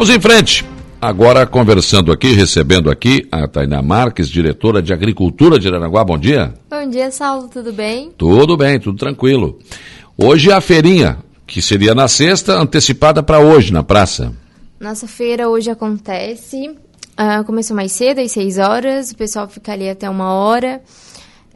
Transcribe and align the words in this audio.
Vamos 0.00 0.16
em 0.16 0.18
frente. 0.18 0.64
Agora 0.98 1.46
conversando 1.46 2.10
aqui, 2.10 2.32
recebendo 2.32 2.90
aqui 2.90 3.28
a 3.30 3.46
Tainá 3.46 3.82
Marques, 3.82 4.30
diretora 4.30 4.80
de 4.80 4.94
Agricultura 4.94 5.58
de 5.58 5.68
Aranaguá. 5.68 6.02
Bom 6.02 6.16
dia. 6.16 6.54
Bom 6.70 6.88
dia, 6.88 7.10
Saulo. 7.10 7.48
Tudo 7.48 7.70
bem? 7.70 8.10
Tudo 8.16 8.56
bem, 8.56 8.80
tudo 8.80 8.96
tranquilo. 8.96 9.58
Hoje 10.16 10.50
é 10.50 10.54
a 10.54 10.60
feirinha, 10.62 11.18
que 11.46 11.60
seria 11.60 11.94
na 11.94 12.08
sexta, 12.08 12.54
antecipada 12.54 13.22
para 13.22 13.40
hoje 13.40 13.74
na 13.74 13.82
praça. 13.82 14.32
Nossa 14.80 15.06
feira 15.06 15.50
hoje 15.50 15.70
acontece. 15.70 16.70
Uh, 16.70 17.44
começou 17.44 17.76
mais 17.76 17.92
cedo, 17.92 18.22
às 18.22 18.32
6 18.32 18.56
horas. 18.56 19.10
O 19.10 19.16
pessoal 19.16 19.48
fica 19.48 19.72
ali 19.72 19.86
até 19.86 20.08
uma 20.08 20.32
hora. 20.32 20.80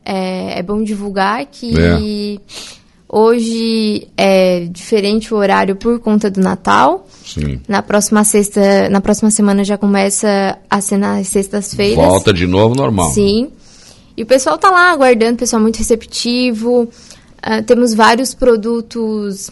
É, 0.05 0.59
é 0.59 0.63
bom 0.63 0.85
divulgar 0.85 1.47
que 1.47 1.73
é. 1.81 2.39
Hoje 3.15 4.09
é 4.17 4.67
diferente 4.69 5.33
o 5.33 5.37
horário 5.37 5.77
por 5.77 6.01
conta 6.01 6.29
do 6.29 6.41
Natal. 6.41 7.07
Sim. 7.25 7.61
Na 7.69 7.81
próxima 7.81 8.25
sexta, 8.25 8.89
na 8.89 9.01
próxima 9.01 9.31
semana 9.31 9.63
já 9.63 9.79
começa 9.79 10.59
a 10.69 10.81
ser 10.81 10.97
nas 10.97 11.29
sextas-feiras. 11.29 12.05
Volta 12.05 12.33
de 12.33 12.45
novo 12.45 12.75
normal. 12.75 13.11
Sim. 13.13 13.53
E 14.17 14.25
o 14.25 14.27
pessoal 14.27 14.59
tá 14.59 14.69
lá 14.69 14.91
aguardando, 14.91 15.39
pessoal 15.39 15.63
muito 15.63 15.77
receptivo. 15.77 16.83
Uh, 16.83 17.63
temos 17.65 17.95
vários 17.95 18.35
produtos 18.35 19.49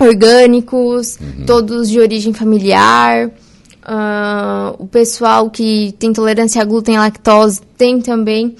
orgânicos, 0.00 1.18
uhum. 1.20 1.44
todos 1.44 1.90
de 1.90 2.00
origem 2.00 2.32
familiar. 2.32 3.28
Uh, 3.28 4.76
o 4.78 4.86
pessoal 4.86 5.50
que 5.50 5.94
tem 5.98 6.12
tolerância 6.12 6.62
a 6.62 6.64
glúten 6.64 6.94
e 6.94 6.98
lactose 6.98 7.60
tem 7.76 8.00
também 8.00 8.56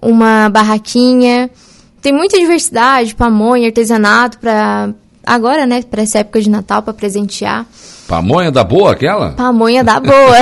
uma 0.00 0.48
barraquinha. 0.48 1.50
Tem 2.00 2.12
muita 2.12 2.38
diversidade, 2.38 3.14
pamonha, 3.14 3.66
artesanato 3.66 4.38
para 4.38 4.90
agora, 5.24 5.66
né, 5.66 5.82
para 5.82 6.02
essa 6.02 6.20
época 6.20 6.40
de 6.40 6.48
Natal, 6.48 6.82
para 6.82 6.94
presentear. 6.94 7.66
Pamonha 8.06 8.50
da 8.50 8.64
boa 8.64 8.92
aquela? 8.92 9.32
Pamonha 9.32 9.84
da 9.84 10.00
boa. 10.00 10.38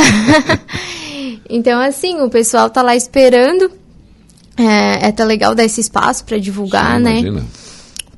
então, 1.50 1.80
assim, 1.80 2.20
o 2.20 2.30
pessoal 2.30 2.70
tá 2.70 2.82
lá 2.82 2.94
esperando. 2.94 3.70
É, 4.56 5.04
é 5.04 5.08
até 5.08 5.24
legal 5.24 5.54
dar 5.54 5.64
esse 5.64 5.80
espaço 5.80 6.24
para 6.24 6.38
divulgar, 6.38 6.96
Sim, 6.96 7.02
né? 7.02 7.18
Imagina. 7.18 7.44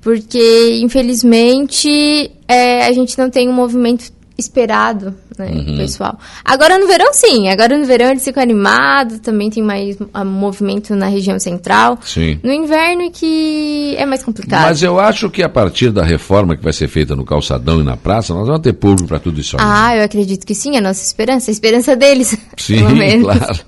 Porque, 0.00 0.80
infelizmente, 0.82 2.30
é, 2.46 2.86
a 2.86 2.92
gente 2.92 3.18
não 3.18 3.28
tem 3.28 3.48
um 3.48 3.52
movimento 3.52 4.12
esperado, 4.38 5.12
né, 5.36 5.50
uhum. 5.50 5.76
pessoal. 5.78 6.16
Agora 6.44 6.78
no 6.78 6.86
verão, 6.86 7.12
sim. 7.12 7.48
Agora 7.48 7.76
no 7.76 7.84
verão 7.84 8.10
eles 8.10 8.22
ficam 8.22 8.40
animados, 8.40 9.18
também 9.18 9.50
tem 9.50 9.62
mais 9.62 9.96
uh, 10.00 10.24
movimento 10.24 10.94
na 10.94 11.06
região 11.06 11.38
central. 11.40 11.98
Sim. 12.04 12.38
No 12.44 12.52
inverno 12.52 13.02
é 13.02 13.10
que 13.10 13.96
é 13.98 14.06
mais 14.06 14.22
complicado. 14.22 14.62
Mas 14.62 14.80
eu 14.80 15.00
acho 15.00 15.28
que 15.28 15.42
a 15.42 15.48
partir 15.48 15.90
da 15.90 16.04
reforma 16.04 16.56
que 16.56 16.62
vai 16.62 16.72
ser 16.72 16.86
feita 16.86 17.16
no 17.16 17.24
calçadão 17.24 17.80
e 17.80 17.84
na 17.84 17.96
praça, 17.96 18.32
nós 18.32 18.46
vamos 18.46 18.62
ter 18.62 18.74
público 18.74 19.08
para 19.08 19.18
tudo 19.18 19.40
isso 19.40 19.56
aí. 19.56 19.62
Ah, 19.66 19.96
eu 19.96 20.04
acredito 20.04 20.46
que 20.46 20.54
sim, 20.54 20.76
é 20.76 20.78
a 20.78 20.82
nossa 20.82 21.02
esperança, 21.02 21.50
a 21.50 21.52
esperança 21.52 21.96
deles. 21.96 22.36
Sim, 22.56 22.84
claro. 23.22 23.58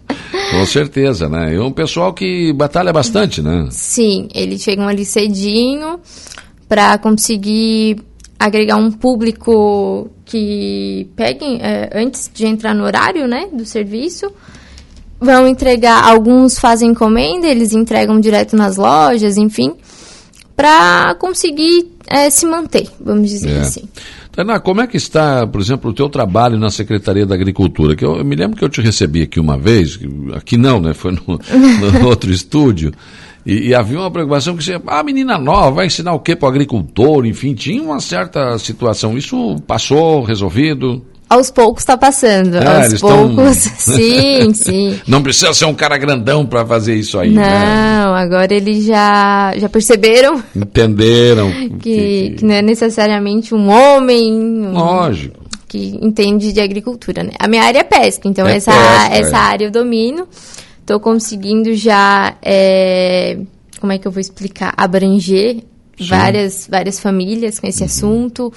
Com 0.51 0.67
certeza, 0.67 1.29
né? 1.29 1.55
É 1.55 1.61
um 1.61 1.73
pessoal 1.73 2.13
que 2.13 2.53
batalha 2.53 2.93
bastante, 2.93 3.41
né? 3.43 3.69
Sim, 3.71 4.29
eles 4.35 4.63
chegam 4.63 4.87
ali 4.87 5.05
cedinho 5.05 6.01
para 6.69 6.99
conseguir 6.99 7.97
agregar 8.41 8.77
um 8.77 8.91
público 8.91 10.11
que 10.25 11.07
peguem 11.15 11.61
é, 11.61 11.91
antes 11.95 12.31
de 12.33 12.47
entrar 12.47 12.75
no 12.75 12.85
horário, 12.85 13.29
né, 13.29 13.49
do 13.53 13.67
serviço. 13.67 14.33
Vão 15.21 15.47
entregar, 15.47 16.09
alguns 16.09 16.59
fazem 16.59 16.93
encomenda, 16.93 17.47
eles 17.47 17.75
entregam 17.75 18.19
direto 18.19 18.57
nas 18.57 18.79
lojas, 18.79 19.37
enfim, 19.37 19.75
para 20.57 21.15
conseguir 21.17 21.93
é, 22.07 22.31
se 22.31 22.47
manter, 22.47 22.89
vamos 22.99 23.29
dizer 23.29 23.59
é. 23.59 23.61
assim. 23.61 23.87
Tainá, 24.33 24.61
como 24.61 24.81
é 24.81 24.87
que 24.87 24.97
está, 24.97 25.47
por 25.47 25.61
exemplo, 25.61 25.91
o 25.91 25.95
teu 25.95 26.09
trabalho 26.09 26.59
na 26.59 26.71
Secretaria 26.71 27.27
da 27.27 27.35
Agricultura? 27.35 27.97
Que 27.97 28.05
eu, 28.05 28.17
eu 28.17 28.25
me 28.25 28.37
lembro 28.37 28.57
que 28.57 28.65
eu 28.65 28.69
te 28.69 28.81
recebi 28.81 29.23
aqui 29.23 29.41
uma 29.41 29.59
vez, 29.59 29.99
aqui 30.35 30.57
não, 30.57 30.81
né? 30.81 30.95
Foi 30.95 31.13
no, 31.13 31.21
no 31.27 32.07
outro 32.07 32.31
estúdio. 32.31 32.93
E, 33.45 33.69
e, 33.69 33.75
havia 33.75 33.99
uma 33.99 34.11
preocupação 34.11 34.57
que 34.57 34.63
você, 34.63 34.81
ah, 34.87 35.03
menina 35.03 35.39
nova, 35.39 35.71
vai 35.71 35.87
ensinar 35.87 36.13
o 36.13 36.21
quê 36.21 36.37
para 36.37 36.47
o 36.47 36.51
agricultor? 36.51 37.27
Enfim, 37.27 37.55
tinha 37.55 37.83
uma 37.83 37.99
certa 37.99 38.57
situação. 38.59 39.17
Isso 39.17 39.57
passou, 39.67 40.23
resolvido? 40.23 41.05
Aos 41.31 41.51
poucos 41.51 41.83
está 41.83 41.97
passando. 41.97 42.57
É, 42.57 42.85
aos 42.85 43.01
poucos, 43.01 43.37
tão... 43.37 43.55
sim, 43.97 44.53
sim. 44.53 45.01
Não 45.07 45.23
precisa 45.23 45.55
ser 45.55 45.65
um 45.67 45.75
cara 45.75 45.97
grandão 45.97 46.45
para 46.45 46.67
fazer 46.67 46.97
isso 46.97 47.19
aí, 47.19 47.31
não, 47.31 47.41
né? 47.41 48.03
Não, 48.03 48.15
agora 48.15 48.53
eles 48.53 48.85
já, 48.85 49.55
já 49.57 49.69
perceberam. 49.69 50.43
Entenderam. 50.55 51.51
que, 51.51 51.79
que... 51.79 52.35
que 52.39 52.45
não 52.45 52.55
é 52.55 52.63
necessariamente 52.63 53.55
um 53.55 53.71
homem. 53.71 54.71
Lógico. 54.73 55.39
Que 55.69 55.97
entende 56.03 56.53
de 56.53 56.61
agricultura, 56.61 57.23
né? 57.23 57.31
A 57.39 57.47
minha 57.47 57.63
área 57.63 57.79
é 57.79 57.85
pesca, 57.85 58.27
então 58.27 58.45
é 58.45 58.57
essa, 58.57 58.73
pesca, 58.73 59.15
essa 59.15 59.37
é. 59.37 59.41
área 59.41 59.65
eu 59.67 59.71
domino 59.71 60.27
estou 60.91 60.99
conseguindo 60.99 61.73
já, 61.75 62.37
é, 62.43 63.39
como 63.79 63.93
é 63.93 63.99
que 63.99 64.09
eu 64.09 64.11
vou 64.11 64.21
explicar, 64.21 64.75
abranger 64.77 65.63
várias, 66.01 66.67
várias 66.69 66.99
famílias 66.99 67.61
com 67.61 67.67
esse 67.69 67.81
uhum. 67.81 67.87
assunto, 67.87 68.53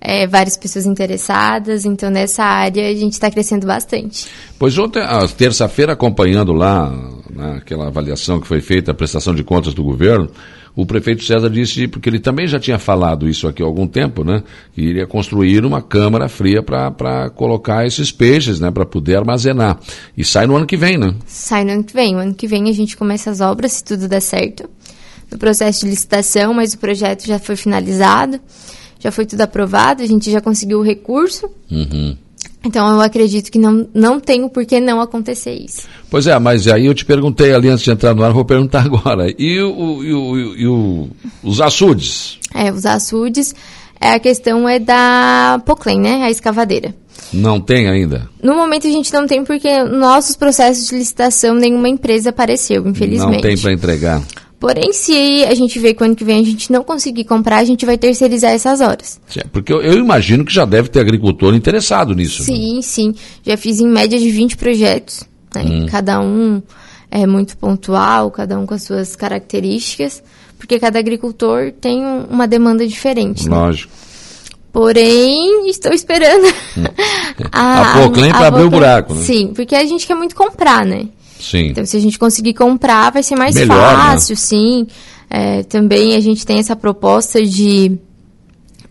é, 0.00 0.26
várias 0.26 0.56
pessoas 0.56 0.86
interessadas, 0.86 1.84
então 1.84 2.10
nessa 2.10 2.44
área 2.44 2.88
a 2.88 2.94
gente 2.94 3.12
está 3.12 3.30
crescendo 3.30 3.66
bastante. 3.66 4.28
Pois 4.58 4.76
ontem, 4.78 5.02
terça-feira, 5.36 5.92
acompanhando 5.92 6.52
lá 6.52 6.90
né, 7.30 7.56
aquela 7.58 7.88
avaliação 7.88 8.40
que 8.40 8.46
foi 8.46 8.60
feita, 8.60 8.92
a 8.92 8.94
prestação 8.94 9.34
de 9.34 9.44
contas 9.44 9.74
do 9.74 9.82
governo, 9.82 10.30
o 10.76 10.84
prefeito 10.84 11.24
César 11.24 11.48
disse, 11.48 11.88
porque 11.88 12.06
ele 12.06 12.20
também 12.20 12.46
já 12.46 12.60
tinha 12.60 12.78
falado 12.78 13.26
isso 13.26 13.48
aqui 13.48 13.62
há 13.62 13.66
algum 13.66 13.86
tempo, 13.86 14.22
né? 14.22 14.42
Que 14.74 14.82
iria 14.82 15.06
construir 15.06 15.64
uma 15.64 15.80
câmara 15.80 16.28
fria 16.28 16.62
para 16.62 17.30
colocar 17.30 17.86
esses 17.86 18.12
peixes, 18.12 18.60
né? 18.60 18.70
Para 18.70 18.84
poder 18.84 19.16
armazenar. 19.16 19.80
E 20.14 20.22
sai 20.22 20.46
no 20.46 20.54
ano 20.54 20.66
que 20.66 20.76
vem, 20.76 20.98
né? 20.98 21.14
Sai 21.24 21.64
no 21.64 21.72
ano 21.72 21.82
que 21.82 21.94
vem. 21.94 22.14
O 22.14 22.18
ano 22.18 22.34
que 22.34 22.46
vem 22.46 22.68
a 22.68 22.72
gente 22.72 22.94
começa 22.94 23.30
as 23.30 23.40
obras, 23.40 23.72
se 23.72 23.84
tudo 23.84 24.06
der 24.06 24.20
certo. 24.20 24.68
No 25.32 25.38
processo 25.38 25.86
de 25.86 25.90
licitação, 25.90 26.52
mas 26.52 26.74
o 26.74 26.78
projeto 26.78 27.26
já 27.26 27.38
foi 27.38 27.56
finalizado, 27.56 28.38
já 28.98 29.10
foi 29.10 29.26
tudo 29.26 29.40
aprovado, 29.42 30.02
a 30.02 30.06
gente 30.06 30.30
já 30.30 30.40
conseguiu 30.40 30.78
o 30.78 30.82
recurso. 30.82 31.48
Uhum. 31.70 32.16
Então 32.64 32.90
eu 32.90 33.00
acredito 33.00 33.50
que 33.50 33.58
não, 33.58 33.86
não 33.94 34.18
tem 34.18 34.48
por 34.48 34.64
que 34.66 34.80
não 34.80 35.00
acontecer 35.00 35.54
isso. 35.54 35.86
Pois 36.10 36.26
é, 36.26 36.36
mas 36.38 36.66
aí 36.66 36.86
eu 36.86 36.94
te 36.94 37.04
perguntei 37.04 37.54
ali 37.54 37.68
antes 37.68 37.84
de 37.84 37.90
entrar 37.92 38.14
no 38.14 38.24
ar, 38.24 38.32
vou 38.32 38.44
perguntar 38.44 38.82
agora. 38.86 39.32
E, 39.38 39.60
o, 39.60 40.02
e, 40.02 40.12
o, 40.12 40.56
e 40.56 40.66
o, 40.66 41.08
os 41.44 41.60
açudes? 41.60 42.38
É, 42.52 42.72
os 42.72 42.84
açudes, 42.84 43.54
é, 44.00 44.10
a 44.10 44.18
questão 44.18 44.68
é 44.68 44.80
da 44.80 45.62
Poclen, 45.64 46.00
né? 46.00 46.24
A 46.24 46.30
escavadeira. 46.30 46.94
Não 47.32 47.60
tem 47.60 47.88
ainda? 47.88 48.28
No 48.42 48.54
momento 48.54 48.86
a 48.86 48.90
gente 48.90 49.12
não 49.12 49.26
tem 49.26 49.44
porque 49.44 49.82
nossos 49.84 50.36
processos 50.36 50.88
de 50.88 50.96
licitação 50.96 51.54
nenhuma 51.54 51.88
empresa 51.88 52.30
apareceu, 52.30 52.86
infelizmente. 52.86 53.34
Não 53.34 53.40
tem 53.40 53.56
para 53.56 53.72
entregar. 53.72 54.22
Porém, 54.58 54.92
se 54.92 55.44
a 55.44 55.54
gente 55.54 55.78
vê 55.78 55.92
que 55.92 56.02
o 56.02 56.06
ano 56.06 56.16
que 56.16 56.24
vem 56.24 56.40
a 56.40 56.44
gente 56.44 56.72
não 56.72 56.82
conseguir 56.82 57.24
comprar, 57.24 57.58
a 57.58 57.64
gente 57.64 57.84
vai 57.84 57.98
terceirizar 57.98 58.52
essas 58.52 58.80
horas. 58.80 59.20
Porque 59.52 59.72
eu, 59.72 59.82
eu 59.82 59.98
imagino 59.98 60.44
que 60.44 60.52
já 60.52 60.64
deve 60.64 60.88
ter 60.88 61.00
agricultor 61.00 61.54
interessado 61.54 62.14
nisso. 62.14 62.42
Sim, 62.42 62.76
né? 62.76 62.82
sim. 62.82 63.14
Já 63.44 63.56
fiz 63.56 63.80
em 63.80 63.86
média 63.86 64.18
de 64.18 64.30
20 64.30 64.56
projetos. 64.56 65.24
Né? 65.54 65.62
Hum. 65.62 65.86
Cada 65.86 66.20
um 66.20 66.62
é 67.10 67.26
muito 67.26 67.56
pontual, 67.58 68.30
cada 68.30 68.58
um 68.58 68.64
com 68.64 68.74
as 68.74 68.82
suas 68.82 69.14
características, 69.14 70.22
porque 70.58 70.78
cada 70.78 70.98
agricultor 70.98 71.72
tem 71.72 72.02
uma 72.30 72.48
demanda 72.48 72.86
diferente. 72.86 73.48
Né? 73.48 73.54
Lógico. 73.54 73.92
Né? 73.92 74.06
Porém, 74.72 75.68
estou 75.68 75.92
esperando. 75.92 76.46
Hum. 76.78 76.84
a, 77.52 77.80
a 77.80 77.92
Proclaim 77.92 78.30
para 78.30 78.46
abrir 78.46 78.64
o 78.64 78.70
buraco, 78.70 79.14
né? 79.14 79.22
Sim, 79.22 79.52
porque 79.54 79.74
a 79.74 79.84
gente 79.84 80.06
quer 80.06 80.14
muito 80.14 80.34
comprar, 80.34 80.84
né? 80.84 81.08
Sim. 81.38 81.68
Então, 81.68 81.84
se 81.84 81.96
a 81.96 82.00
gente 82.00 82.18
conseguir 82.18 82.54
comprar, 82.54 83.10
vai 83.12 83.22
ser 83.22 83.36
mais 83.36 83.54
Melhor, 83.54 83.76
né? 83.76 84.02
fácil, 84.02 84.34
né? 84.34 84.40
sim. 84.40 84.86
É, 85.28 85.62
também 85.64 86.14
a 86.14 86.20
gente 86.20 86.46
tem 86.46 86.58
essa 86.58 86.76
proposta 86.76 87.44
de 87.44 87.98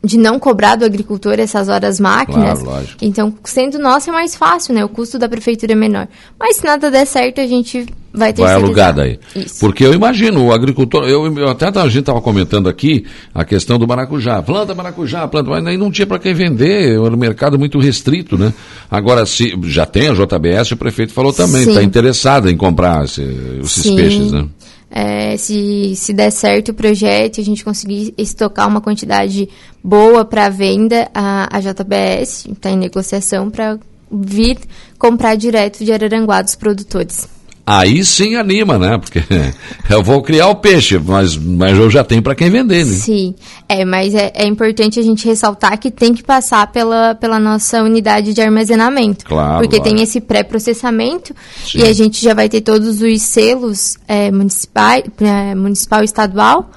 de 0.03 0.19
não 0.19 0.39
cobrar 0.39 0.75
do 0.75 0.85
agricultor 0.85 1.39
essas 1.39 1.67
horas 1.67 1.99
máquinas. 1.99 2.61
Claro. 2.61 2.87
Então, 3.01 3.33
sendo 3.43 3.79
nosso 3.79 4.11
é 4.11 4.13
mais 4.13 4.35
fácil, 4.35 4.75
né? 4.75 4.85
O 4.85 4.89
custo 4.89 5.17
da 5.17 5.27
prefeitura 5.27 5.71
é 5.71 5.75
menor. 5.75 6.07
Mas 6.39 6.57
se 6.57 6.63
nada 6.63 6.91
der 6.91 7.05
certo, 7.07 7.41
a 7.41 7.47
gente 7.47 7.87
vai 8.15 8.33
ter 8.33 8.41
Vai 8.41 8.53
alugar 8.53 8.93
daí. 8.93 9.19
Isso. 9.35 9.59
Porque 9.59 9.85
eu 9.85 9.93
imagino, 9.93 10.45
o 10.45 10.51
agricultor, 10.53 11.03
eu, 11.07 11.25
eu 11.37 11.49
até 11.49 11.67
a 11.67 11.83
gente 11.87 11.99
estava 11.99 12.21
comentando 12.21 12.69
aqui 12.69 13.05
a 13.33 13.43
questão 13.43 13.77
do 13.77 13.87
maracujá. 13.87 14.41
Planta 14.41 14.73
maracujá, 14.73 15.27
planta, 15.27 15.49
mas 15.49 15.65
aí 15.65 15.77
não 15.77 15.91
tinha 15.91 16.07
para 16.07 16.19
quem 16.19 16.33
vender, 16.33 16.93
era 16.93 17.13
um 17.13 17.17
mercado 17.17 17.57
muito 17.57 17.79
restrito, 17.79 18.37
né? 18.37 18.53
Agora, 18.89 19.25
se 19.25 19.57
já 19.63 19.85
tem 19.85 20.09
a 20.09 20.13
JBS, 20.13 20.71
o 20.71 20.77
prefeito 20.77 21.13
falou 21.13 21.33
também, 21.33 21.67
está 21.67 21.83
interessado 21.83 22.49
em 22.49 22.57
comprar 22.57 23.05
esse, 23.05 23.21
esses 23.63 23.83
Sim. 23.83 23.95
peixes, 23.95 24.31
né? 24.31 24.47
É, 24.89 25.35
se, 25.35 25.93
se 25.95 26.13
der 26.13 26.31
certo 26.31 26.69
o 26.69 26.73
projeto 26.73 27.37
e 27.37 27.41
a 27.41 27.43
gente 27.43 27.65
conseguir 27.65 28.13
estocar 28.17 28.67
uma 28.67 28.79
quantidade 28.79 29.49
boa 29.83 30.23
para 30.23 30.47
venda, 30.47 31.09
a, 31.13 31.57
a 31.57 31.59
JBS 31.59 32.45
está 32.45 32.69
em 32.69 32.77
negociação 32.77 33.49
para 33.49 33.77
vir 34.11 34.57
comprar 34.97 35.35
direto 35.35 35.83
de 35.83 35.91
Araranguá 35.91 36.41
dos 36.41 36.55
produtores. 36.55 37.27
Aí 37.65 38.03
sim 38.05 38.35
anima, 38.35 38.77
né? 38.77 38.97
Porque 38.97 39.23
eu 39.89 40.03
vou 40.03 40.21
criar 40.21 40.47
o 40.47 40.55
peixe, 40.55 40.99
mas, 40.99 41.35
mas 41.35 41.77
eu 41.77 41.89
já 41.89 42.03
tenho 42.03 42.21
para 42.21 42.35
quem 42.35 42.49
vender, 42.49 42.85
né? 42.85 42.91
Sim, 42.91 43.33
é, 43.67 43.83
mas 43.83 44.13
é, 44.13 44.31
é, 44.35 44.45
importante 44.45 44.99
a 44.99 45.03
gente 45.03 45.25
ressaltar 45.25 45.77
que 45.79 45.89
tem 45.89 46.13
que 46.13 46.23
passar 46.23 46.71
pela, 46.71 47.15
pela 47.15 47.39
nossa 47.39 47.81
unidade 47.81 48.33
de 48.33 48.41
armazenamento. 48.41 49.25
Claro. 49.25 49.61
Porque 49.61 49.77
claro. 49.77 49.91
tem 49.91 50.03
esse 50.03 50.21
pré-processamento 50.21 51.33
e 51.73 51.83
a 51.83 51.93
gente 51.93 52.21
já 52.21 52.33
vai 52.33 52.47
ter 52.47 52.61
todos 52.61 53.01
os 53.01 53.21
selos 53.21 53.97
é, 54.07 54.31
municipais, 54.31 55.03
é, 55.19 55.55
municipal 55.55 56.01
e 56.01 56.05
estadual 56.05 56.69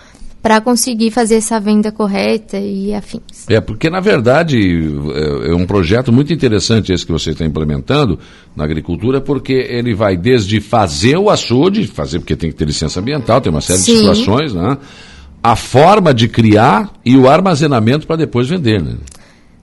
para 0.49 0.63
conseguir 0.63 1.11
fazer 1.11 1.35
essa 1.35 1.61
venda 1.61 1.93
correta 1.93 2.57
e 2.59 2.95
afins. 2.95 3.47
É, 3.51 3.61
porque 3.61 3.91
na 3.91 4.01
verdade 4.01 4.57
é, 5.15 5.51
é 5.51 5.55
um 5.55 5.67
projeto 5.67 6.11
muito 6.11 6.33
interessante 6.33 6.91
esse 6.91 7.05
que 7.05 7.13
você 7.13 7.33
está 7.33 7.45
implementando 7.45 8.19
na 8.57 8.65
agricultura, 8.65 9.21
porque 9.21 9.53
ele 9.53 9.95
vai 9.95 10.17
desde 10.17 10.59
fazer 10.59 11.19
o 11.19 11.29
açude, 11.29 11.87
fazer 11.87 12.21
porque 12.21 12.35
tem 12.35 12.49
que 12.49 12.57
ter 12.57 12.65
licença 12.65 12.99
ambiental, 12.99 13.43
tem 13.43 13.53
uma 13.53 13.61
série 13.61 13.81
Sim. 13.81 13.93
de 13.93 13.99
situações, 13.99 14.55
né? 14.55 14.79
A 15.43 15.55
forma 15.55 16.15
de 16.15 16.29
criar 16.29 16.95
e 17.05 17.15
o 17.15 17.29
armazenamento 17.29 18.07
para 18.07 18.17
depois 18.17 18.49
vender, 18.49 18.83
né? 18.83 18.95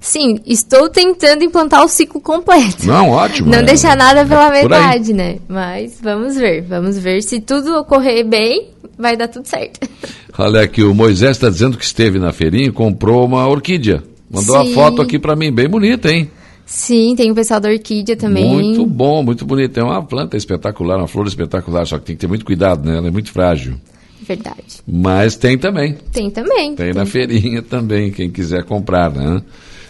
Sim, 0.06 0.40
estou 0.46 0.88
tentando 0.88 1.44
implantar 1.44 1.84
o 1.84 1.88
ciclo 1.88 2.22
completo. 2.22 2.86
Não, 2.86 3.10
ótimo. 3.10 3.50
Não 3.50 3.58
é, 3.58 3.64
deixar 3.64 3.98
nada 3.98 4.24
pela 4.24 4.56
é 4.56 4.62
metade, 4.62 5.12
né? 5.12 5.38
Mas 5.50 6.00
vamos 6.00 6.36
ver, 6.36 6.62
vamos 6.62 6.96
ver. 7.00 7.24
Se 7.24 7.42
tudo 7.42 7.76
ocorrer 7.80 8.24
bem, 8.24 8.68
vai 9.00 9.18
dar 9.18 9.28
tudo 9.28 9.48
certo. 9.48 9.80
Olha 10.38 10.62
aqui, 10.62 10.84
o 10.84 10.94
Moisés 10.94 11.32
está 11.32 11.50
dizendo 11.50 11.76
que 11.76 11.84
esteve 11.84 12.20
na 12.20 12.32
feirinha 12.32 12.68
e 12.68 12.72
comprou 12.72 13.26
uma 13.26 13.48
orquídea. 13.48 14.04
Mandou 14.30 14.64
Sim. 14.64 14.72
a 14.72 14.76
foto 14.76 15.02
aqui 15.02 15.18
para 15.18 15.36
mim, 15.36 15.52
bem 15.52 15.68
bonita, 15.68 16.12
hein? 16.12 16.30
Sim, 16.68 17.16
tem 17.18 17.32
o 17.32 17.36
pessoal 17.36 17.60
da 17.60 17.70
orquídea 17.70 18.16
também. 18.16 18.48
Muito 18.48 18.86
bom, 18.86 19.24
muito 19.24 19.44
bonita. 19.44 19.80
É 19.80 19.84
uma 19.84 20.04
planta 20.04 20.38
espetacular, 20.38 21.00
uma 21.00 21.08
flor 21.08 21.26
espetacular, 21.26 21.88
só 21.88 21.98
que 21.98 22.06
tem 22.06 22.16
que 22.16 22.22
ter 22.22 22.28
muito 22.28 22.46
cuidado, 22.46 22.88
né? 22.88 22.98
Ela 22.98 23.08
é 23.08 23.12
muito 23.12 23.32
frágil. 23.32 23.74
Verdade. 24.22 24.84
Mas 24.88 25.36
tem 25.36 25.58
também. 25.58 25.98
Tem 26.12 26.30
também. 26.30 26.76
Tem, 26.76 26.86
tem. 26.88 26.94
na 26.94 27.08
feirinha 27.08 27.64
também, 27.64 28.12
quem 28.12 28.30
quiser 28.30 28.64
comprar, 28.66 29.12
né? 29.12 29.42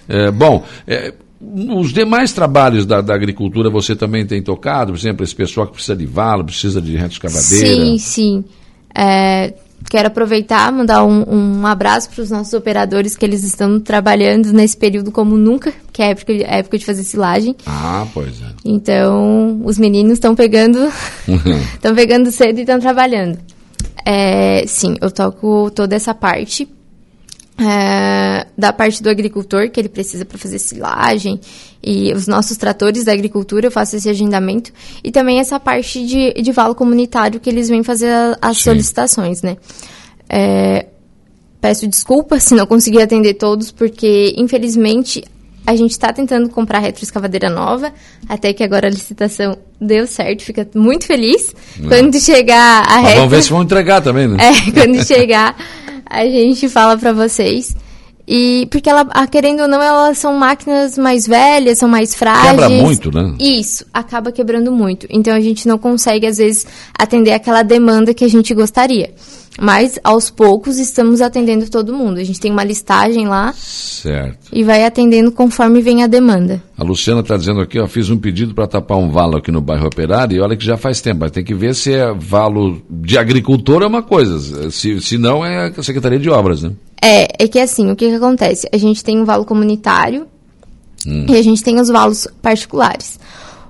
É, 0.07 0.31
bom, 0.31 0.63
é, 0.87 1.13
os 1.41 1.91
demais 1.93 2.31
trabalhos 2.31 2.85
da, 2.85 3.01
da, 3.01 3.13
agricultura 3.13 3.69
você 3.69 3.95
também 3.95 4.25
tem 4.25 4.41
tocado? 4.41 4.91
Por 4.93 4.97
exemplo, 4.97 5.23
esse 5.23 5.35
pessoal 5.35 5.67
que 5.67 5.73
precisa 5.73 5.95
de 5.95 6.05
valo, 6.05 6.45
precisa 6.45 6.81
de 6.81 6.95
reta 6.95 7.13
escavadeira? 7.13 7.67
Sim, 7.67 7.97
sim. 7.97 8.45
É, 8.95 9.53
quero 9.89 10.07
aproveitar, 10.07 10.71
mandar 10.71 11.03
um, 11.03 11.59
um 11.61 11.67
abraço 11.67 12.09
para 12.09 12.21
os 12.23 12.31
nossos 12.31 12.53
operadores 12.53 13.15
que 13.15 13.25
eles 13.25 13.43
estão 13.43 13.79
trabalhando 13.79 14.51
nesse 14.53 14.77
período 14.77 15.11
como 15.11 15.37
nunca, 15.37 15.73
que 15.91 16.01
é 16.01 16.05
a 16.05 16.09
época, 16.09 16.33
época 16.33 16.77
de 16.77 16.85
fazer 16.85 17.03
silagem. 17.03 17.55
Ah, 17.65 18.07
pois 18.13 18.41
é. 18.41 18.47
Então, 18.63 19.61
os 19.63 19.77
meninos 19.77 20.13
estão 20.13 20.35
pegando, 20.35 20.79
estão 21.75 21.93
pegando 21.93 22.31
cedo 22.31 22.57
e 22.57 22.61
estão 22.61 22.79
trabalhando. 22.79 23.37
É, 24.05 24.65
sim, 24.67 24.95
eu 25.01 25.11
toco 25.11 25.71
toda 25.71 25.95
essa 25.95 26.13
parte 26.13 26.67
é, 27.57 28.47
da 28.57 28.73
parte 28.73 29.01
do 29.01 29.09
agricultor 29.09 29.69
que 29.69 29.79
ele 29.79 29.87
precisa 29.87 30.25
para 30.25 30.37
fazer 30.37 30.59
silagem 30.59 31.39
e 31.81 32.11
os 32.13 32.27
nossos 32.27 32.57
tratores 32.57 33.05
da 33.05 33.13
agricultura, 33.13 33.67
eu 33.67 33.71
faço 33.71 33.95
esse 33.95 34.09
agendamento 34.09 34.73
e 35.03 35.11
também 35.11 35.39
essa 35.39 35.59
parte 35.59 36.05
de, 36.05 36.33
de 36.33 36.51
valo 36.51 36.75
comunitário 36.75 37.39
que 37.39 37.49
eles 37.49 37.69
vêm 37.69 37.83
fazer 37.83 38.09
a, 38.09 38.37
as 38.41 38.57
Sim. 38.57 38.63
solicitações, 38.63 39.41
né? 39.41 39.55
É, 40.27 40.87
peço 41.61 41.87
desculpas 41.87 42.43
se 42.43 42.55
não 42.55 42.65
conseguir 42.65 43.01
atender 43.01 43.35
todos, 43.35 43.71
porque 43.71 44.33
infelizmente 44.37 45.23
a 45.65 45.75
gente 45.75 45.91
está 45.91 46.13
tentando 46.13 46.49
comprar 46.49 46.79
retroescavadeira 46.79 47.49
nova, 47.49 47.91
até 48.29 48.53
que 48.53 48.63
agora 48.63 48.87
a 48.87 48.89
licitação 48.89 49.57
deu 49.79 50.05
certo, 50.05 50.43
fica 50.43 50.67
muito 50.75 51.05
feliz. 51.05 51.53
Não. 51.79 51.89
Quando 51.89 52.19
chegar 52.19 52.83
a 52.87 52.99
retro... 52.99 53.15
Vamos 53.17 53.31
ver 53.31 53.43
se 53.43 53.49
vão 53.49 53.63
entregar 53.63 54.01
também, 54.01 54.27
né? 54.27 54.37
É, 54.45 54.71
quando 54.71 55.03
chegar 55.03 55.55
a 56.05 56.25
gente 56.25 56.69
fala 56.69 56.97
para 56.97 57.11
vocês. 57.11 57.75
E 58.27 58.67
porque 58.71 58.89
ela, 58.89 59.05
querendo 59.27 59.61
ou 59.61 59.67
não, 59.67 59.81
elas 59.81 60.17
são 60.17 60.33
máquinas 60.33 60.97
mais 60.97 61.27
velhas, 61.27 61.77
são 61.77 61.87
mais 61.87 62.15
frágeis. 62.15 62.51
Quebra 62.51 62.69
muito, 62.69 63.11
né? 63.11 63.35
Isso, 63.39 63.85
acaba 63.93 64.31
quebrando 64.31 64.71
muito. 64.71 65.05
Então 65.11 65.33
a 65.33 65.39
gente 65.39 65.67
não 65.67 65.77
consegue, 65.77 66.25
às 66.25 66.37
vezes, 66.37 66.65
atender 66.97 67.33
aquela 67.33 67.61
demanda 67.61 68.13
que 68.13 68.25
a 68.25 68.27
gente 68.27 68.53
gostaria. 68.53 69.13
Mas, 69.59 69.97
aos 70.03 70.29
poucos, 70.29 70.77
estamos 70.77 71.21
atendendo 71.21 71.69
todo 71.69 71.93
mundo. 71.93 72.19
A 72.19 72.23
gente 72.23 72.39
tem 72.39 72.51
uma 72.51 72.63
listagem 72.63 73.27
lá. 73.27 73.53
Certo. 73.53 74.49
E 74.51 74.63
vai 74.63 74.83
atendendo 74.83 75.31
conforme 75.31 75.81
vem 75.81 76.03
a 76.03 76.07
demanda. 76.07 76.61
A 76.77 76.83
Luciana 76.83 77.21
está 77.21 77.37
dizendo 77.37 77.61
aqui, 77.61 77.79
ó, 77.79 77.87
fiz 77.87 78.09
um 78.09 78.17
pedido 78.17 78.53
para 78.53 78.67
tapar 78.67 78.97
um 78.97 79.09
valo 79.09 79.37
aqui 79.37 79.51
no 79.51 79.61
bairro 79.61 79.87
Operário 79.87 80.35
e 80.35 80.41
olha 80.41 80.57
que 80.57 80.65
já 80.65 80.75
faz 80.75 80.99
tempo, 80.99 81.21
mas 81.21 81.31
tem 81.31 81.43
que 81.43 81.53
ver 81.53 81.73
se 81.73 81.93
é 81.93 82.13
valo 82.13 82.81
de 82.89 83.17
agricultor 83.17 83.81
é 83.81 83.87
uma 83.87 84.03
coisa, 84.03 84.69
se, 84.71 84.99
se 84.99 85.17
não 85.17 85.45
é 85.45 85.71
a 85.75 85.83
Secretaria 85.83 86.19
de 86.19 86.29
Obras, 86.29 86.63
né? 86.63 86.71
É, 87.01 87.43
é 87.43 87.47
que 87.47 87.59
assim, 87.59 87.89
o 87.89 87.95
que, 87.95 88.09
que 88.09 88.15
acontece? 88.15 88.67
A 88.73 88.77
gente 88.77 89.03
tem 89.03 89.19
um 89.19 89.25
valo 89.25 89.45
comunitário 89.45 90.27
hum. 91.07 91.27
e 91.29 91.35
a 91.35 91.41
gente 91.41 91.63
tem 91.63 91.79
os 91.79 91.87
valos 91.87 92.27
particulares. 92.41 93.19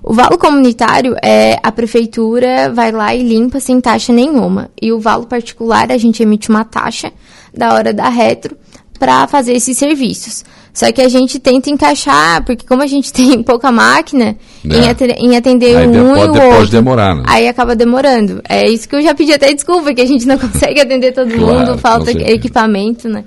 O 0.07 0.13
valo 0.13 0.37
comunitário 0.37 1.15
é 1.19 1.57
a 1.63 1.71
prefeitura 1.71 2.71
vai 2.71 2.91
lá 2.91 3.15
e 3.15 3.23
limpa 3.23 3.59
sem 3.59 3.81
taxa 3.81 4.13
nenhuma. 4.13 4.69
E 4.79 4.91
o 4.91 4.99
valo 4.99 5.25
particular 5.25 5.91
a 5.91 5.97
gente 5.97 6.21
emite 6.21 6.47
uma 6.47 6.63
taxa 6.63 7.11
da 7.51 7.73
hora 7.73 7.91
da 7.91 8.07
retro 8.07 8.55
para 8.99 9.27
fazer 9.27 9.53
esses 9.53 9.75
serviços. 9.75 10.45
Só 10.71 10.91
que 10.91 11.01
a 11.01 11.09
gente 11.09 11.39
tenta 11.39 11.71
encaixar, 11.71 12.45
porque 12.45 12.67
como 12.67 12.83
a 12.83 12.87
gente 12.87 13.11
tem 13.13 13.41
pouca 13.41 13.71
máquina, 13.71 14.35
é. 14.69 14.77
em, 14.77 14.87
atender, 14.87 15.15
em 15.17 15.35
atender 15.35 15.75
aí 15.75 15.87
um 15.87 15.91
depois, 15.91 16.19
e 16.19 16.29
o 16.29 16.31
depois 16.33 16.53
outro, 16.53 16.71
demorar, 16.71 17.15
né? 17.15 17.23
aí 17.25 17.47
acaba 17.47 17.75
demorando. 17.75 18.41
É 18.47 18.69
isso 18.69 18.87
que 18.87 18.95
eu 18.95 19.01
já 19.01 19.15
pedi 19.15 19.33
até 19.33 19.51
desculpa, 19.51 19.91
que 19.91 20.01
a 20.01 20.05
gente 20.05 20.27
não 20.27 20.37
consegue 20.39 20.81
atender 20.81 21.13
todo 21.13 21.33
claro, 21.33 21.59
mundo, 21.59 21.77
falta 21.79 22.11
equipamento, 22.11 23.09
né? 23.09 23.23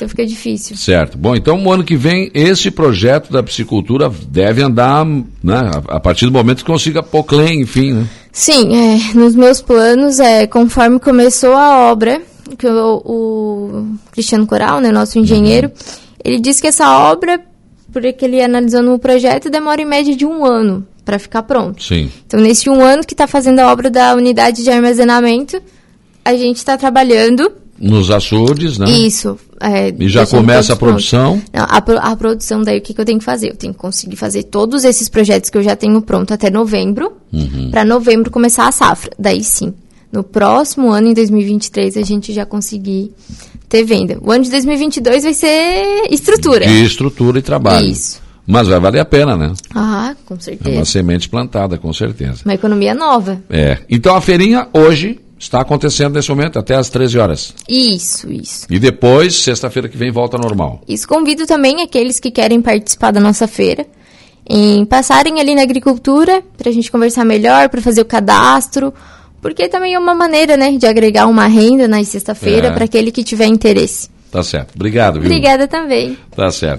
Então 0.00 0.08
fica 0.08 0.24
difícil. 0.24 0.78
Certo. 0.78 1.18
Bom, 1.18 1.36
então 1.36 1.62
o 1.62 1.70
ano 1.70 1.84
que 1.84 1.94
vem 1.94 2.30
esse 2.32 2.70
projeto 2.70 3.30
da 3.30 3.42
piscicultura 3.42 4.10
deve 4.28 4.62
andar, 4.62 5.04
né, 5.04 5.70
a 5.88 6.00
partir 6.00 6.24
do 6.24 6.32
momento 6.32 6.64
que 6.64 6.64
consiga 6.64 7.02
pôr 7.02 7.22
clem, 7.22 7.60
enfim, 7.60 7.92
né? 7.92 8.06
Sim, 8.32 8.74
é, 8.74 9.14
nos 9.14 9.34
meus 9.34 9.60
planos, 9.60 10.18
é, 10.18 10.46
conforme 10.46 10.98
começou 10.98 11.52
a 11.52 11.90
obra, 11.90 12.22
que 12.56 12.66
o, 12.66 13.02
o 13.04 13.86
Cristiano 14.10 14.46
Coral, 14.46 14.80
né, 14.80 14.90
nosso 14.90 15.18
engenheiro, 15.18 15.68
uhum. 15.68 15.94
ele 16.24 16.40
disse 16.40 16.62
que 16.62 16.68
essa 16.68 17.10
obra, 17.10 17.38
porque 17.92 18.24
ele 18.24 18.40
analisando 18.40 18.94
o 18.94 18.98
projeto, 18.98 19.50
demora 19.50 19.82
em 19.82 19.86
média 19.86 20.16
de 20.16 20.24
um 20.24 20.46
ano 20.46 20.86
para 21.04 21.18
ficar 21.18 21.42
pronto. 21.42 21.82
Sim. 21.82 22.10
Então, 22.26 22.40
nesse 22.40 22.70
um 22.70 22.82
ano 22.82 23.04
que 23.04 23.12
está 23.12 23.26
fazendo 23.26 23.58
a 23.58 23.70
obra 23.70 23.90
da 23.90 24.14
unidade 24.14 24.64
de 24.64 24.70
armazenamento, 24.70 25.60
a 26.24 26.34
gente 26.34 26.56
está 26.56 26.78
trabalhando 26.78 27.52
nos 27.80 28.10
açudes, 28.10 28.78
né? 28.78 28.90
Isso. 28.90 29.38
É, 29.58 29.92
e 29.98 30.08
já 30.08 30.26
começa 30.26 30.74
a 30.74 30.76
produção? 30.76 31.40
Não, 31.52 31.64
a, 31.64 31.76
a, 32.12 32.16
produção, 32.16 32.62
daí 32.62 32.78
o 32.78 32.82
que, 32.82 32.92
que, 32.92 33.00
eu 33.00 33.04
tenho 33.04 33.18
que 33.18 33.24
fazer? 33.24 33.50
Eu 33.50 33.56
tenho 33.56 33.72
que 33.72 33.78
conseguir 33.78 34.16
fazer 34.16 34.44
todos 34.44 34.84
esses 34.84 35.08
projetos 35.08 35.48
que 35.48 35.56
eu 35.56 35.62
já 35.62 35.74
tenho 35.74 36.00
pronto 36.02 36.34
até 36.34 36.50
novembro, 36.50 37.12
uhum. 37.32 37.70
para 37.70 37.84
novembro 37.84 38.30
começar 38.30 38.68
a 38.68 38.72
safra. 38.72 39.10
Daí 39.18 39.42
sim. 39.42 39.72
No 40.12 40.22
próximo 40.22 40.90
ano, 40.90 41.08
em 41.08 41.14
2023, 41.14 41.96
a 41.96 42.02
gente 42.02 42.32
já 42.32 42.44
conseguir 42.44 43.12
ter 43.68 43.84
venda. 43.84 44.18
O 44.20 44.30
ano 44.30 44.44
de 44.44 44.50
2022 44.50 45.22
vai 45.22 45.34
ser 45.34 46.08
estrutura. 46.10 46.66
De 46.66 46.84
estrutura 46.84 47.38
e 47.38 47.42
trabalho. 47.42 47.86
Isso. 47.86 48.20
Mas 48.46 48.66
vai 48.66 48.80
valer 48.80 48.98
a 48.98 49.04
pena, 49.04 49.36
né? 49.36 49.52
Ah, 49.72 50.16
com 50.26 50.38
certeza. 50.40 50.74
É 50.74 50.78
uma 50.78 50.84
semente 50.84 51.28
plantada, 51.28 51.78
com 51.78 51.92
certeza. 51.92 52.40
Uma 52.44 52.54
economia 52.54 52.92
nova. 52.92 53.40
É. 53.48 53.78
Então 53.88 54.16
a 54.16 54.20
feirinha 54.20 54.66
hoje 54.72 55.20
Está 55.40 55.62
acontecendo 55.62 56.14
nesse 56.14 56.28
momento, 56.28 56.58
até 56.58 56.74
às 56.74 56.90
13 56.90 57.18
horas. 57.18 57.54
Isso, 57.66 58.30
isso. 58.30 58.66
E 58.68 58.78
depois, 58.78 59.36
sexta-feira 59.36 59.88
que 59.88 59.96
vem, 59.96 60.12
volta 60.12 60.36
normal. 60.36 60.82
Isso. 60.86 61.08
Convido 61.08 61.46
também 61.46 61.80
aqueles 61.80 62.20
que 62.20 62.30
querem 62.30 62.60
participar 62.60 63.10
da 63.10 63.20
nossa 63.20 63.48
feira 63.48 63.86
em 64.46 64.84
passarem 64.84 65.40
ali 65.40 65.54
na 65.54 65.62
agricultura 65.62 66.42
para 66.58 66.68
a 66.68 66.72
gente 66.72 66.92
conversar 66.92 67.24
melhor, 67.24 67.70
para 67.70 67.80
fazer 67.80 68.02
o 68.02 68.04
cadastro, 68.04 68.92
porque 69.40 69.66
também 69.66 69.94
é 69.94 69.98
uma 69.98 70.14
maneira, 70.14 70.58
né, 70.58 70.72
de 70.72 70.86
agregar 70.86 71.26
uma 71.26 71.46
renda 71.46 71.88
na 71.88 72.04
sexta-feira 72.04 72.68
é. 72.68 72.70
para 72.70 72.84
aquele 72.84 73.10
que 73.10 73.24
tiver 73.24 73.46
interesse. 73.46 74.10
Tá 74.30 74.42
certo. 74.42 74.74
Obrigado, 74.76 75.14
viu? 75.14 75.24
Obrigada 75.24 75.66
também. 75.66 76.18
Tá 76.36 76.50
certo. 76.50 76.78